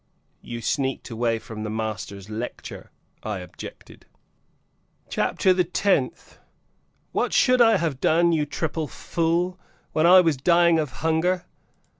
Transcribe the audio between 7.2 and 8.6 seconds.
should I have done, you